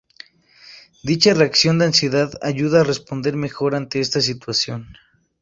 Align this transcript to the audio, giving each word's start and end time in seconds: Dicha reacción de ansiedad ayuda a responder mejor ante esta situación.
Dicha 1.03 1.35
reacción 1.35 1.77
de 1.77 1.85
ansiedad 1.85 2.31
ayuda 2.41 2.81
a 2.81 2.83
responder 2.83 3.35
mejor 3.35 3.75
ante 3.75 3.99
esta 3.99 4.19
situación. 4.19 4.95